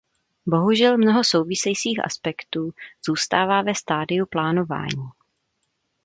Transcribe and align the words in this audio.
Bohužel 0.45 0.97
mnoho 0.97 1.23
souvisejících 1.23 2.05
aspektů 2.05 2.71
zůstává 3.05 3.61
ve 3.61 3.75
stadiu 3.75 4.25
plánování. 4.25 5.09